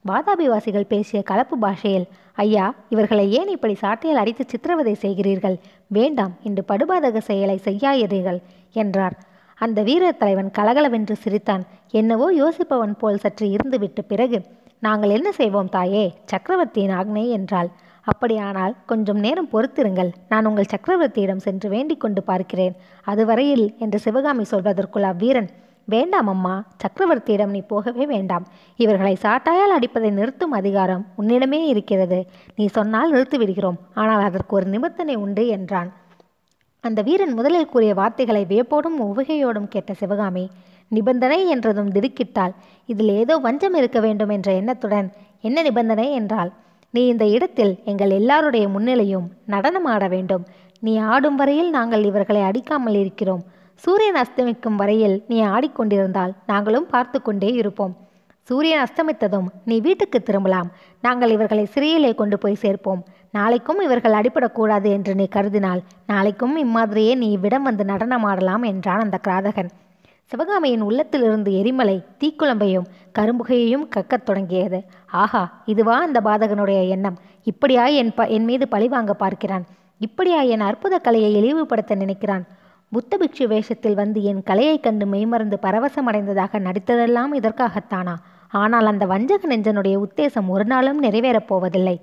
வாதாபிவாசிகள் 0.04 0.90
பேசிய 0.92 1.22
கலப்பு 1.22 1.56
பாஷையில் 1.58 2.06
ஐயா 2.34 2.66
இவர்களை 2.88 3.24
ஏன் 3.30 3.48
இப்படி 3.48 3.74
சாட்டையால் 3.80 4.20
அடித்து 4.20 4.44
சித்திரவதை 4.46 4.94
செய்கிறீர்கள்? 5.02 5.56
வேண்டாம் 5.86 6.34
இன்று 6.42 6.62
படுபாதக 6.68 7.18
செயலை 7.18 7.56
செய்யாதீர்கள் 7.64 8.38
என்றார். 8.72 9.16
அந்த 9.58 9.82
வீரர் 9.82 10.16
தலைவன் 10.16 10.50
கலகலவென்று 10.50 11.16
சிரித்தான். 11.16 11.64
என்னவோ 11.90 12.26
யோசிப்பவன் 12.32 12.96
போல் 12.98 13.22
சற்று 13.24 13.46
இருந்துவிட்டு 13.56 14.04
பிறகு 14.06 14.38
நாங்கள் 14.78 15.10
என்ன 15.10 15.28
செய்வோம் 15.32 15.68
தாயே? 15.68 16.04
சக்கரவர்த்தியின் 16.24 16.96
ஆக்னை 17.00 17.24
என்றாள். 17.28 17.70
அப்படியானால் 18.04 18.74
கொஞ்சம் 18.86 19.20
நேரம் 19.24 19.48
பொறுத்திருங்கள். 19.48 20.10
நான் 20.28 20.46
உங்கள் 20.46 20.72
சக்கரவர்த்தியிடம் 20.74 21.44
சென்று 21.46 21.68
வேண்டிக் 21.68 22.00
கொண்டு 22.00 22.22
பார்க்கிறேன். 22.22 22.76
அதுவரையில் 23.04 23.66
என்று 23.78 23.98
சிவகாமி 23.98 24.46
சொல்வதற்குள் 24.50 25.10
அவ்வீரன் 25.12 25.50
வேண்டாம் 25.94 26.28
அம்மா 26.32 26.54
சக்கரவர்த்தியிடம் 26.82 27.54
நீ 27.56 27.60
போகவே 27.72 28.04
வேண்டாம். 28.12 28.44
இவர்களை 28.78 29.14
சாட்டாயால் 29.24 29.74
அடிப்பதை 29.76 30.10
நிறுத்தும் 30.18 30.54
அதிகாரம் 30.60 31.02
உன்னிடமே 31.20 31.60
இருக்கிறது. 31.72 32.18
நீ 32.58 32.64
சொன்னால் 32.76 33.12
நிறுத்தி 33.14 33.38
விடுகிறோம் 33.42 33.78
ஆனால் 34.02 34.24
அதற்கு 34.28 34.54
ஒரு 34.58 34.66
நிபந்தனை 34.74 35.16
உண்டு 35.24 35.44
என்றான். 35.56 35.90
அந்த 36.84 37.00
வீரன் 37.08 37.36
முதலில் 37.38 37.70
கூறிய 37.72 37.94
வார்த்தைகளை 38.00 38.42
வியப்போடும் 38.52 38.98
உவகையோடும் 39.08 39.70
கேட்ட 39.74 39.92
சிவகாமி 40.02 40.44
நிபந்தனை 40.90 41.38
என்றதும் 41.54 41.92
திடுக்கிட்டாள் 41.96 42.54
இதில் 42.88 43.12
ஏதோ 43.20 43.34
வஞ்சம் 43.46 43.76
இருக்க 43.80 43.98
வேண்டும் 44.06 44.32
என்ற 44.36 44.50
எண்ணத்துடன் 44.60 45.08
என்ன 45.48 45.62
நிபந்தனை 45.68 46.06
என்றாள் 46.20 46.50
நீ 46.94 47.02
இந்த 47.12 47.24
இடத்தில் 47.34 47.74
எங்கள் 47.90 48.12
எல்லாருடைய 48.18 48.64
முன்னிலையும் 48.74 49.26
நடனம் 49.52 49.88
ஆட 49.92 50.04
வேண்டும். 50.14 50.44
நீ 50.82 50.92
ஆடும் 51.12 51.38
வரையில் 51.40 51.70
நாங்கள் 51.76 52.04
இவர்களை 52.10 52.42
அடிக்காமல் 52.48 52.98
இருக்கிறோம். 53.02 53.42
சூரியன் 53.82 54.18
அஸ்தமிக்கும் 54.22 54.78
வரையில் 54.80 55.24
நீ 55.28 55.36
ஆடிக்கொண்டிருந்தால் 55.44 56.32
நாங்களும் 56.46 56.86
பார்த்து 56.86 57.22
கொண்டே 57.22 57.50
இருப்போம். 57.52 57.96
சூரியன் 58.48 58.82
அஸ்தமித்ததும் 58.84 59.46
நீ 59.64 59.80
வீட்டுக்கு 59.80 60.22
திரும்பலாம். 60.22 60.68
நாங்கள் 61.00 61.30
இவர்களை 61.30 61.64
சிறையிலே 61.64 62.14
கொண்டு 62.14 62.38
போய் 62.38 62.54
சேர்ப்போம். 62.54 63.00
நாளைக்கும் 63.30 63.80
இவர்கள் 63.80 64.12
அடிபடக்கூடாது 64.12 64.88
என்று 64.90 65.14
நீ 65.14 65.28
கருதினால் 65.36 65.80
நாளைக்கும் 66.06 66.54
இம்மாதிரியே 66.64 67.14
நீ 67.14 67.30
இவ்விடம் 67.30 67.62
வந்து 67.62 67.84
நடனமாடலாம் 67.84 68.66
என்றான் 68.66 69.00
அந்த 69.00 69.18
கிராதகன். 69.28 69.70
சிவகாமியின் 70.32 70.80
உள்ளத்திலிருந்து 70.80 71.52
எரிமலை 71.52 71.96
தீக்குழம்பையும் 72.20 72.88
கரும்புகையையும் 73.18 73.88
கக்கத் 73.96 74.26
தொடங்கியது. 74.28 74.84
ஆஹா 75.10 75.62
இதுவா 75.64 75.98
அந்த 76.00 76.20
பாதகனுடைய 76.24 76.88
எண்ணம். 76.88 77.18
இப்படியா 77.42 77.86
என் 77.86 78.14
ப 78.14 78.26
என் 78.26 78.44
மீது 78.44 78.68
பழிவாங்க 78.68 79.14
பார்க்கிறான். 79.14 79.64
இப்படியா 79.98 80.40
என் 80.40 80.60
அற்புத 80.60 80.98
கலையை 80.98 81.30
இழிவுபடுத்த 81.34 81.94
நினைக்கிறான். 81.94 82.44
புத்த 82.92 83.18
பிக்ஷு 83.18 83.46
வேஷத்தில் 83.46 83.94
வந்து 83.94 84.22
என் 84.22 84.42
கலையைக் 84.42 84.82
கண்டு 84.82 85.06
மெய்மறந்து 85.06 85.58
பரவசமடைந்ததாக 85.62 86.58
நடித்ததெல்லாம் 86.58 87.32
இதற்காகத்தானா? 87.34 88.14
ஆனால் 88.48 88.86
அந்த 88.86 89.06
வஞ்சக 89.06 89.56
நெஞ்சனுடைய 89.56 89.96
உத்தேசம் 89.96 90.48
ஒரு 90.48 90.64
நாளும் 90.64 91.02
நிறைவேறப் 91.02 91.46
போவதில்லை. 91.46 92.00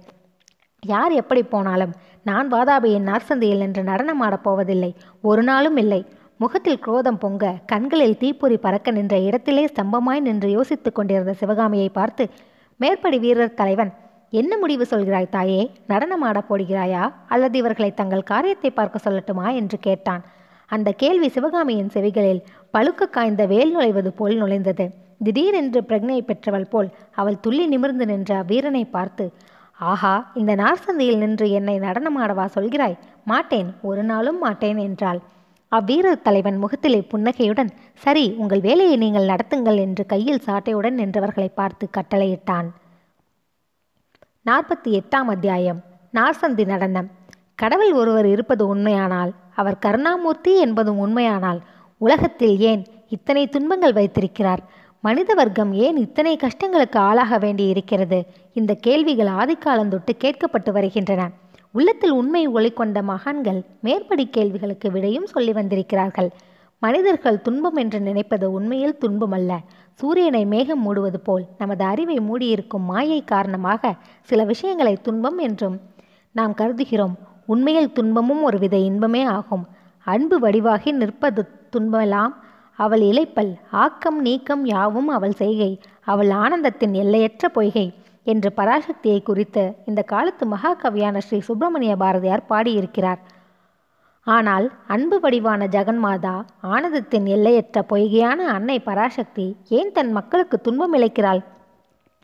யார் 0.88 1.12
எப்படி 1.12 1.44
போனாலும் 1.44 1.94
நான் 2.24 2.52
வாதாபியின் 2.52 3.10
நார்சந்தையில் 3.10 3.58
நின்று 3.58 3.84
நடனமாடப் 3.84 4.44
போவதில்லை. 4.44 4.96
ஒரு 5.22 5.44
நாளும் 5.44 5.78
இல்லை. 5.78 6.06
முகத்தில் 6.38 6.80
குரோதம் 6.80 7.18
பொங்க 7.18 7.58
கண்களில் 7.66 8.18
தீப்பொறி 8.18 8.58
பறக்க 8.58 8.92
நின்ற 8.92 9.20
இடத்திலே 9.20 9.66
ஸ்தம்பமாய் 9.66 10.20
நின்று 10.20 10.50
யோசித்துக் 10.50 10.96
கொண்டிருந்த 10.96 11.34
சிவகாமியை 11.34 11.90
பார்த்து 11.90 12.30
மேற்படி 12.78 13.20
வீரர் 13.20 13.54
தலைவன் 13.54 13.94
என்ன 14.30 14.58
முடிவு 14.58 14.86
சொல்கிறாய் 14.90 15.30
தாயே? 15.30 15.72
நடனமாடப் 15.88 16.48
போடுகிறாயா? 16.50 17.14
அல்லது 17.28 17.58
இவர்களை 17.58 17.94
தங்கள் 17.94 18.24
காரியத்தை 18.24 18.72
பார்க்க 18.72 19.10
சொல்லட்டுமா? 19.10 19.56
என்று 19.56 19.78
கேட்டான். 19.80 20.24
அந்த 20.70 20.90
கேள்வி 20.92 21.28
சிவகாமியின் 21.30 21.92
செவிகளில் 21.94 22.42
பழுக்க 22.74 23.06
காய்ந்த 23.08 23.44
வேல் 23.46 23.72
நுழைவது 23.76 24.10
போல் 24.10 24.36
நுழைந்தது. 24.42 24.86
திடீரென்று 25.24 25.80
பிரக்னை 25.82 26.18
பெற்றவள் 26.22 26.68
போல் 26.70 26.90
அவள் 27.12 27.40
துள்ளி 27.40 27.66
நிமிர்ந்து 27.68 28.06
நின்ற 28.06 28.32
அவ்வீரனை 28.44 28.84
பார்த்து 28.90 29.26
ஆஹா 29.80 30.14
இந்த 30.34 30.52
நார்சந்தியில் 30.56 31.18
நின்று 31.18 31.48
என்னை 31.52 31.76
நடனமாடவா 31.80 32.46
சொல்கிறாய்? 32.56 32.96
மாட்டேன் 33.24 33.70
ஒரு 33.82 34.04
நாளும் 34.04 34.40
மாட்டேன் 34.40 34.78
என்றாள். 34.78 35.20
அவ்வீரர் 35.72 36.22
தலைவன் 36.22 36.58
முகத்திலே 36.58 37.00
புன்னகையுடன் 37.02 37.72
சரி 38.04 38.26
உங்கள் 38.38 38.62
வேலையை 38.62 38.96
நீங்கள் 38.98 39.30
நடத்துங்கள் 39.32 39.80
என்று 39.86 40.04
கையில் 40.06 40.46
சாட்டையுடன் 40.46 41.00
நின்றவர்களை 41.02 41.50
பார்த்து 41.54 41.88
கட்டளையிட்டான். 41.98 42.68
நாற்பத்தி 44.46 44.90
எட்டாம் 45.00 45.30
அத்தியாயம் 45.34 45.80
நார்சந்தி 46.14 46.66
நடனம். 46.66 47.10
கடவுள் 47.56 47.94
ஒருவர் 47.94 48.26
இருப்பது 48.26 48.64
உண்மையானால் 48.68 49.32
அவர் 49.58 49.82
கருணாமூர்த்தி 49.86 50.54
என்பதும் 50.58 51.00
உண்மையானால் 51.00 51.60
உலகத்தில் 52.02 52.56
ஏன் 52.72 52.84
இத்தனை 53.10 53.44
துன்பங்கள் 53.48 53.94
வைத்திருக்கிறார்? 53.94 54.62
மனித 55.04 55.32
வர்க்கம் 55.34 55.72
ஏன் 55.86 55.98
இத்தனை 55.98 56.34
கஷ்டங்களுக்கு 56.36 56.98
ஆளாக 57.10 57.38
வேண்டி 57.38 57.66
இருக்கிறது? 57.68 58.20
இந்த 58.54 58.72
கேள்விகள் 58.86 59.32
ஆதிக்காலந்தொட்டு 59.40 60.14
கேட்கப்பட்டு 60.24 60.72
வருகின்றன. 60.72 61.22
உள்ளத்தில் 61.72 62.14
உண்மை 62.20 62.44
ஒளி 62.48 62.72
கொண்ட 62.72 63.02
மகான்கள் 63.02 63.60
மேற்படி 63.82 64.26
கேள்விகளுக்கு 64.28 64.88
விடையும் 64.92 65.32
சொல்லி 65.34 65.54
வந்திருக்கிறார்கள். 65.54 66.30
மனிதர்கள் 66.82 67.42
துன்பம் 67.42 67.76
என்று 67.76 68.00
நினைப்பது 68.00 68.46
உண்மையில் 68.52 69.00
துன்பமல்ல. 69.02 69.52
சூரியனை 70.00 70.46
மேகம் 70.46 70.84
மூடுவது 70.84 71.20
போல் 71.24 71.46
நமது 71.58 71.84
அறிவை 71.84 72.18
மூடியிருக்கும் 72.20 72.88
மாயை 72.90 73.22
காரணமாக 73.24 73.94
சில 74.22 74.44
விஷயங்களை 74.44 74.94
துன்பம் 75.02 75.38
என்றும் 75.38 75.78
நாம் 76.36 76.54
கருதுகிறோம். 76.54 77.16
உண்மையில் 77.48 77.94
துன்பமும் 77.94 78.44
ஒருவித 78.44 78.76
இன்பமே 78.90 79.24
ஆகும். 79.38 79.66
அன்பு 80.08 80.36
வடிவாகி 80.40 80.92
நிற்பது 80.92 81.42
துன்பமெல்லாம் 81.70 82.34
அவள் 82.80 83.02
இழைப்பல் 83.02 83.52
ஆக்கம் 83.84 84.20
நீக்கம் 84.22 84.66
யாவும் 84.66 85.08
அவள் 85.08 85.36
செய்கை. 85.42 85.72
அவள் 86.04 86.32
ஆனந்தத்தின் 86.44 86.94
எல்லையற்ற 86.94 87.50
பொய்கை 87.50 87.88
என்று 88.26 88.50
பராசக்தியை 88.56 89.20
குறித்து 89.24 89.64
இந்த 89.86 90.02
காலத்து 90.02 90.46
மகாகவியான 90.46 91.18
ஸ்ரீ 91.18 91.40
சுப்பிரமணிய 91.40 91.94
பாரதியார் 91.96 92.50
பாடியிருக்கிறார். 92.50 93.22
ஆனால் 94.28 94.66
அன்பு 94.88 95.18
வடிவான 95.20 95.68
ஜெகன்மாதா 95.68 96.36
ஆனந்தத்தின் 96.74 97.28
எல்லையற்ற 97.36 97.82
பொய்கையான 97.82 98.40
அன்னை 98.48 98.78
பராசக்தி 98.80 99.46
ஏன் 99.70 99.92
தன் 99.92 100.12
மக்களுக்கு 100.12 100.58
துன்பம் 100.62 100.96
இழைக்கிறாள்? 100.98 101.42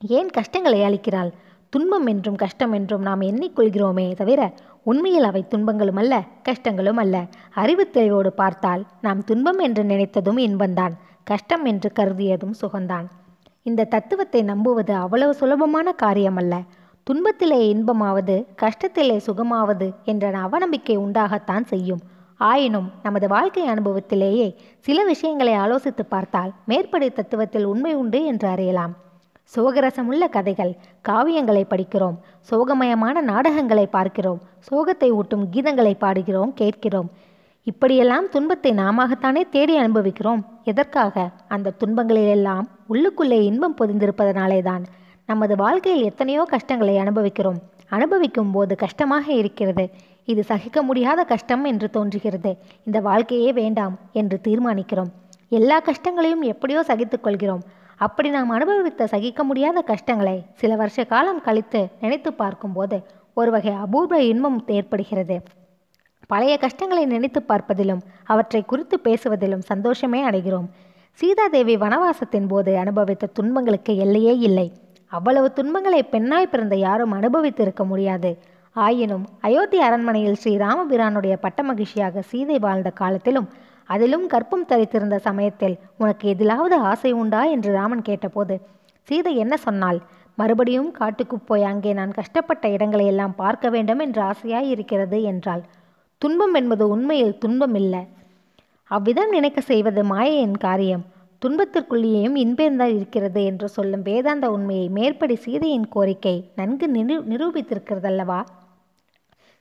ஏன் 0.01 0.29
கஷ்டங்களை 0.29 0.81
அளிக்கிறாள்? 0.81 1.31
துன்பம் 1.73 2.07
என்றும் 2.07 2.35
கஷ்டம் 2.35 2.73
என்றும் 2.73 3.01
நாம் 3.01 3.21
எண்ணிக்கொள்கிறோமே 3.21 4.07
தவிர 4.13 4.41
உண்மையில் 4.83 5.23
அவை 5.23 5.41
துன்பங்களும் 5.47 5.95
அல்ல 5.95 6.13
கஷ்டங்களும் 6.49 6.99
அல்ல. 7.03 7.25
அறிவு 7.53 7.83
தெளிவோடு 7.93 8.27
பார்த்தால் 8.27 8.85
நாம் 9.01 9.23
துன்பம் 9.23 9.59
என்று 9.59 9.83
நினைத்ததும் 9.83 10.39
இன்பந்தான் 10.47 10.95
கஷ்டம் 11.23 11.65
என்று 11.65 11.91
கருதியதும் 11.99 12.55
சுகந்தான் 12.61 13.05
இந்த 13.63 13.83
தத்துவத்தை 13.83 14.41
நம்புவது 14.41 14.93
அவ்வளவு 14.93 15.33
சுலபமான 15.33 15.93
காரியமல்ல. 16.03 16.55
துன்பத்திலே 17.07 17.59
இன்பமாவது 17.73 18.35
கஷ்டத்திலே 18.61 19.17
சுகமாவது 19.27 19.87
என்ற 20.03 20.31
அவநம்பிக்கை 20.31 20.95
உண்டாகத்தான் 20.97 21.65
செய்யும். 21.65 22.01
ஆயினும் 22.39 22.91
நமது 23.03 23.27
வாழ்க்கை 23.27 23.63
அனுபவத்திலேயே 23.67 24.47
சில 24.79 25.03
விஷயங்களை 25.03 25.53
ஆலோசித்து 25.53 26.03
பார்த்தால் 26.09 26.51
மேற்படி 26.65 27.07
தத்துவத்தில் 27.09 27.63
உண்மை 27.63 27.93
உண்டு 27.93 28.25
என்று 28.25 28.47
அறியலாம். 28.47 28.93
சோகரசமுள்ள 29.51 30.29
கதைகள் 30.29 30.71
காவியங்களை 31.09 31.63
படிக்கிறோம். 31.69 32.15
சோகமயமான 32.51 33.21
நாடகங்களை 33.21 33.85
பார்க்கிறோம். 33.87 34.39
சோகத்தை 34.71 35.09
ஊட்டும் 35.09 35.45
கீதங்களை 35.53 35.93
பாடுகிறோம் 35.99 36.53
கேட்கிறோம். 36.53 37.09
இப்படியெல்லாம் 37.63 38.29
துன்பத்தை 38.29 38.71
நாமத்தானே 38.71 39.41
தேடி 39.49 39.77
அனுபவிக்கிறோம். 39.77 40.41
எதற்காக? 40.63 41.29
அந்த 41.47 41.73
துன்பங்களிலெல்லாம் 41.79 42.65
உள்ளுக்குள்ளே 42.89 43.39
இன்பம் 43.41 43.75
பொதிந்திருப்பதனாலே 43.81 44.61
தான் 44.61 44.83
நமது 45.25 45.55
வாழ்க்கையில் 45.55 46.03
எத்தனையோ 46.03 46.43
கஷ்டங்களை 46.43 46.97
அனுபவிக்கிறோம். 46.97 47.59
அனுபவிக்கும் 47.89 48.51
போது 48.51 48.75
கஷ்டமாக 48.75 49.33
இருக்கிறது. 49.33 49.89
இது 50.25 50.43
சகிக்க 50.43 50.81
முடியாத 50.81 51.23
கஷ்டம் 51.23 51.63
என்று 51.63 51.89
தோன்றுகிறது. 51.89 52.57
இந்த 52.85 52.99
வாழ்க்கையே 52.99 53.51
வேண்டாம் 53.51 53.99
என்று 54.11 54.39
தீர்மானிக்கிறோம். 54.43 55.11
எல்லா 55.49 55.79
கஷ்டங்களையும் 55.79 56.41
எப்படியோ 56.41 56.83
சகித்துக் 56.83 57.23
கொள்கிறோம். 57.23 57.63
அப்படி 57.97 58.29
நாம் 58.29 58.49
அனுபவித்த 58.49 59.07
சகிக்க 59.07 59.43
முடியாத 59.43 59.81
கஷ்டங்களை 59.81 60.45
சில 60.53 60.75
வருஷ 60.75 61.03
காலம் 61.03 61.41
கழித்து 61.41 61.87
நினைத்து 61.99 62.33
பார்க்கும்போது 62.33 63.03
ஒரு 63.33 63.51
வகை 63.51 63.73
அபூர்வ 63.73 64.21
இன்பம் 64.23 64.63
ஏற்படுகிறது. 64.67 65.41
பழைய 66.27 66.57
கஷ்டங்களை 66.57 67.05
நினைத்து 67.05 67.43
பார்ப்பதிலும் 67.47 68.01
அவற்றை 68.23 68.65
குறித்து 68.65 68.99
பேசுவதிலும் 69.03 69.63
சந்தோஷமே 69.63 70.29
அடைகிறோம். 70.29 70.67
சீதாதேவி 71.11 71.75
வனவாசத்தின் 71.77 72.47
போது 72.47 72.77
அனுபவித்த 72.77 73.25
துன்பங்களுக்கு 73.25 73.97
எல்லையே 73.97 74.37
இல்லை. 74.37 74.73
அவ்வளவு 75.07 75.53
துன்பங்களை 75.53 76.03
பெண்ணாய் 76.03 76.47
பிறந்த 76.47 76.75
யாரும் 76.75 77.13
அனுபவித்திருக்க 77.13 77.85
முடியாது. 77.85 78.37
ஆயினும் 78.71 79.25
அயோத்தி 79.39 79.79
அரண்மனையில் 79.79 80.35
ஸ்ரீ 80.35 80.57
ராமபிரானுடைய 80.57 81.33
பட்ட 81.35 81.63
மகிழ்ச்சியாக 81.63 82.21
சீதை 82.21 82.59
வாழ்ந்த 82.59 82.89
காலத்திலும் 82.89 83.49
அதிலும் 83.85 84.27
கற்பம் 84.27 84.67
தரித்திருந்த 84.69 85.15
சமயத்தில் 85.15 85.79
உனக்கு 85.97 86.29
எதிலாவது 86.29 86.75
ஆசை 86.75 87.11
உண்டா? 87.11 87.43
என்று 87.45 87.73
ராமன் 87.73 88.01
கேட்டபோது 88.01 88.61
சீதை 89.07 89.35
என்ன 89.35 89.57
சொன்னாள்? 89.57 90.01
மறுபடியும் 90.35 90.91
காட்டுக்கு 90.91 91.39
போய் 91.39 91.63
அங்கே 91.63 91.93
நான் 91.93 92.11
கஷ்டப்பட்ட 92.11 92.69
இடங்களை 92.69 93.05
எல்லாம் 93.05 93.35
பார்க்க 93.35 93.69
வேண்டும் 93.69 93.99
என்று 93.99 94.21
ஆசையாய் 94.21 94.69
இருக்கிறது 94.69 95.21
என்றாள். 95.21 95.63
துன்பம் 96.17 96.53
என்பது 96.53 96.89
உண்மையில் 96.89 97.37
துன்பம் 97.37 97.75
இல்லை. 97.75 98.03
அவ்விதம் 98.91 99.29
நினைக்க 99.29 99.61
செய்வது 99.61 100.03
மாயையின் 100.03 100.57
காரியம். 100.57 101.03
துன்பத்திற்குள்ளேயும் 101.41 102.35
இன்பேந்தான் 102.35 102.93
இருக்கிறது 102.95 103.43
என்று 103.43 103.67
சொல்லும் 103.67 104.01
வேதாந்த 104.01 104.51
உண்மையை 104.51 104.89
மேற்படி 104.89 105.35
சீதையின் 105.35 105.87
கோரிக்கை 105.89 106.51
நன்கு 106.55 106.87
நிரு 106.87 107.15
நிரூபித்திருக்கிறதல்லவா? 107.31 108.41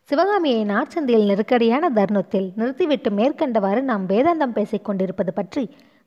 சிவகாமியை 0.08 0.62
நாற்சந்தியில் 0.64 1.28
நெருக்கடியான 1.28 1.88
தருணத்தில் 1.90 2.46
நிறுத்திவிட்டு 2.56 3.10
மேற்கண்டவாறு 3.10 3.80
நாம் 3.80 4.04
வேதாந்தம் 4.08 4.54
பேசிக் 4.56 4.84
கொண்டிருப்பது 4.84 5.32
பற்றி 5.32 5.62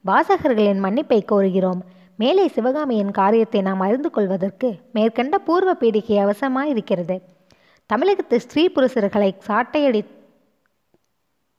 வாசகர்களின் 0.05 0.81
மன்னிப்பை 0.85 1.19
கோருகிறோம். 1.31 1.81
மேலே 2.17 2.45
சிவகாமியின் 2.47 3.11
காரியத்தை 3.11 3.61
நாம் 3.61 3.79
அறிந்து 3.79 4.09
கொள்வதற்கு 4.09 4.69
மேற்கண்ட 4.91 5.37
பூர்வ 5.37 5.71
பீடிகை 5.73 6.17
அவசரமாயிருக்கிறது 6.23 7.15
தமிழகத்து 7.89 8.39
ஸ்திரீ 8.39 8.65
புருஷர்களை 8.75 9.29
சாட்டையடி 9.47 10.01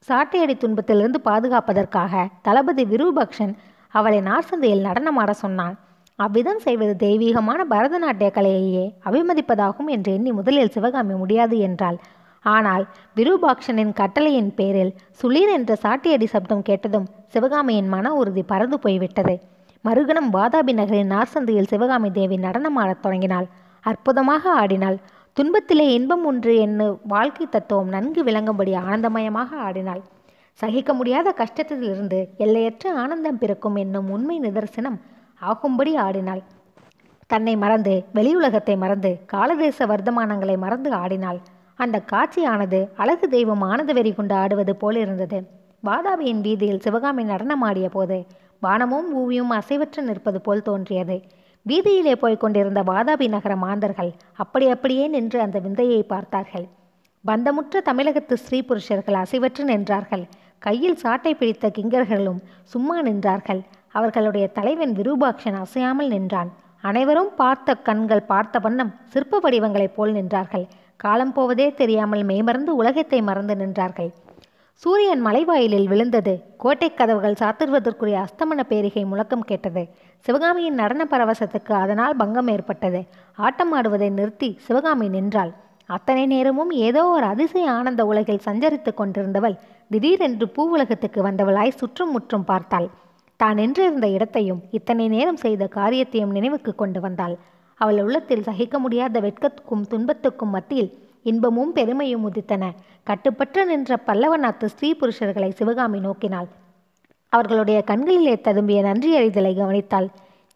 சாட்டையடி 0.08 0.56
துன்பத்திலிருந்து 0.56 1.20
பாதுகாப்பதற்காக 1.24 2.26
தளபதி 2.42 2.84
விருபக்ஷன் 2.84 3.54
அவளை 3.94 4.20
நார்சந்தையில் 4.28 4.86
நடனமாட 4.88 5.30
சொன்னான். 5.42 5.74
அவ்விதம் 6.18 6.60
செய்வது 6.66 6.94
தெய்வீகமான 6.96 7.60
பரதநாட்டிய 7.72 8.28
கலையையே 8.36 8.84
அபிமதிப்பதாகும் 9.04 9.90
என்று 9.96 10.12
எண்ணி 10.18 10.32
முதலில் 10.32 10.74
சிவகாமி 10.76 11.14
முடியாது 11.14 11.58
என்றாள். 11.68 11.98
ஆனால் 12.54 12.84
விருபாக்ஷனின் 13.16 13.92
கட்டளையின் 14.00 14.50
பேரில் 14.54 14.92
சுளீர் 15.20 15.52
என்ற 15.56 15.72
சாட்டியடி 15.82 16.26
சப்தம் 16.26 16.62
கேட்டதும் 16.62 17.06
சிவகாமியின் 17.26 17.88
மன 17.88 18.12
உறுதி 18.14 18.42
பறந்து 18.42 18.78
போய்விட்டது. 18.78 19.34
மறுகணம் 19.84 20.30
வாதாபி 20.32 20.72
நகரின் 20.72 21.10
நார்சந்தையில் 21.10 21.70
சிவகாமி 21.72 22.10
தேவி 22.10 22.36
நடனமாடத் 22.36 23.02
தொடங்கினாள். 23.04 23.46
அற்புதமாக 23.84 24.52
ஆடினாள். 24.52 24.98
துன்பத்திலே 25.36 25.86
இன்பம் 25.96 26.24
ஒன்று 26.24 26.52
என்னும் 26.56 27.00
வாழ்க்கை 27.04 27.46
தத்துவம் 27.46 27.88
நன்கு 27.88 28.20
விளங்கும்படி 28.24 28.72
ஆனந்தமயமாக 28.84 29.50
ஆடினாள். 29.66 30.02
சகிக்க 30.60 30.90
முடியாத 30.94 31.34
கஷ்டத்திலிருந்து 31.38 32.18
எல்லையற்ற 32.36 32.92
ஆனந்தம் 32.94 33.38
பிறக்கும் 33.38 33.76
என்னும் 33.76 34.08
உண்மை 34.10 34.36
நிதர்சனம் 34.40 34.98
ஆகும்படி 35.40 35.92
ஆடினாள். 35.96 36.42
தன்னை 37.30 37.54
மறந்து 37.56 37.94
வெளியுலகத்தை 38.14 38.74
மறந்து 38.76 39.10
காலதேச 39.26 39.86
வர்த்தமானங்களை 39.86 40.56
மறந்து 40.64 40.90
ஆடினாள். 41.02 41.40
அந்த 41.78 41.96
காட்சியானது 42.12 42.78
அழகு 42.96 43.26
தெய்வம் 43.28 43.60
ஆனந்த 43.60 43.92
வெறி 43.92 44.12
கொண்டு 44.12 44.34
ஆடுவது 44.34 44.76
போல் 44.76 44.96
இருந்தது. 44.96 45.38
வாதாபியின் 45.86 46.40
வீதியில் 46.40 46.80
சிவகாமி 46.80 47.24
நடனமாடிய 47.24 47.88
போது 47.88 48.18
வானமும் 48.60 49.08
ஊவியும் 49.20 49.50
அசைவற்று 49.50 50.00
நிற்பது 50.00 50.40
போல் 50.40 50.62
தோன்றியது. 50.62 51.16
வீதியிலே 51.66 52.14
போய்க் 52.22 52.40
கொண்டிருந்த 52.40 52.80
வாதாபி 52.82 53.26
நகர 53.28 53.56
மாந்தர்கள் 53.56 54.10
அப்படி 54.36 54.66
அப்படியே 54.68 55.04
நின்று 55.08 55.38
அந்த 55.40 55.58
விந்தையை 55.58 56.02
பார்த்தார்கள். 56.02 56.66
பந்தமுற்ற 57.24 57.80
தமிழகத்து 57.82 58.36
ஸ்ரீ 58.36 58.62
புருஷர்கள் 58.62 59.14
அசைவற்று 59.14 59.64
நின்றார்கள். 59.64 60.24
கையில் 60.58 60.96
சாட்டை 60.96 61.34
பிடித்த 61.34 61.70
கிங்கர்களும் 61.78 62.40
சும்மா 62.62 62.96
நின்றார்கள். 63.02 63.60
அவர்களுடைய 63.92 64.46
தலைவன் 64.48 64.92
விரூபாக்ஷன் 64.92 65.58
அசையாமல் 65.64 66.08
நின்றான். 66.08 66.50
அனைவரும் 66.80 67.30
பார்த்த 67.36 67.74
கண்கள் 67.88 68.28
பார்த்த 68.32 68.58
வண்ணம் 68.58 68.94
சிற்ப 69.12 69.40
வடிவங்களைப் 69.42 69.96
போல் 69.96 70.12
நின்றார்கள். 70.12 70.66
காலம் 71.00 71.32
போவதே 71.32 71.66
தெரியாமல் 71.80 72.22
மெய்மறந்து 72.24 72.72
உலகத்தை 72.80 73.18
மறந்து 73.22 73.54
நின்றார்கள். 73.54 74.10
சூரியன் 74.82 75.22
மலைவாயிலில் 75.26 75.88
விழுந்தது. 75.90 76.32
கோட்டை 76.62 76.88
கதவுகள் 76.94 77.38
சாத்திடுவதற்குரிய 77.40 78.16
அஸ்தமன 78.24 78.60
பேரிகை 78.70 79.02
முழக்கம் 79.04 79.44
கேட்டது. 79.50 79.82
சிவகாமியின் 80.26 80.80
நடன 80.80 81.02
பரவசத்துக்கு 81.12 81.72
அதனால் 81.82 82.16
பங்கம் 82.16 82.50
ஏற்பட்டது. 82.54 83.00
ஆட்டம் 83.38 83.72
ஆடுவதை 83.78 84.08
நிறுத்தி 84.10 84.50
சிவகாமி 84.66 85.08
நின்றாள். 85.08 85.52
அத்தனை 85.88 86.24
நேரமும் 86.26 86.72
ஏதோ 86.86 87.02
ஒரு 87.06 87.26
அதிசய 87.26 87.66
ஆனந்த 87.70 88.04
உலகில் 88.06 88.44
சஞ்சரித்துக் 88.46 88.98
கொண்டிருந்தவள் 89.00 89.58
திடீரென்று 89.90 90.46
பூவுலகத்துக்கு 90.56 91.20
வந்தவளாய் 91.28 91.78
சுற்றும் 91.80 92.10
முற்றும் 92.10 92.48
பார்த்தாள். 92.52 92.88
தான் 93.40 93.58
நின்றிருந்த 93.60 94.06
இடத்தையும் 94.08 94.60
இத்தனை 94.70 95.06
நேரம் 95.08 95.42
செய்த 95.44 95.64
காரியத்தையும் 95.78 96.34
நினைவுக்கு 96.36 96.74
கொண்டு 96.74 97.00
வந்தாள். 97.00 97.36
அவள் 97.80 98.02
உள்ளத்தில் 98.02 98.42
சகிக்க 98.42 98.78
முடியாத 98.78 99.20
வெட்கத்துக்கும் 99.20 99.86
துன்பத்துக்கும் 99.88 100.50
மத்தியில் 100.50 100.90
இன்பமும் 101.22 101.72
பெருமையும் 101.72 102.24
உதித்தன. 102.30 102.64
கட்டுப்பட்டு 103.02 103.66
நின்ற 103.66 103.96
பல்லவ 103.96 104.36
நாட்டு 104.36 104.68
ஸ்திரீ 104.68 104.96
புருஷர்களை 105.00 105.50
சிவகாமி 105.50 105.98
நோக்கினாள். 105.98 106.48
அவர்களுடைய 107.28 107.82
கண்களிலே 107.82 108.34
ததும்பிய 108.34 108.80
நன்றி 108.82 109.10
அறிதலை 109.18 109.52
கவனித்தாள். 109.56 110.08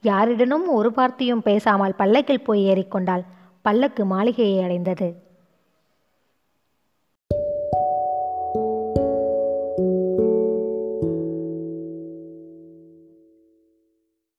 யாரிடனும் 0.02 0.66
ஒரு 0.68 0.92
வார்த்தையும் 0.94 1.42
பேசாமல் 1.42 1.94
பல்லக்கில் 1.94 2.44
போய் 2.44 2.62
ஏறிக்கொண்டாள். 2.64 3.24
பல்லக்கு 3.62 4.04
மாளிகையை 4.04 4.62
அடைந்தது. 4.62 5.08